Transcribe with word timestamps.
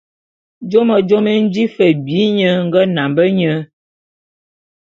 Jôme 0.69 0.97
jôme 1.09 1.31
é 1.37 1.41
nji 1.45 1.63
fe 1.75 1.87
bi 2.05 2.19
nye 2.35 2.49
nge 2.65 2.81
nambe 2.95 3.25
nye. 3.37 3.53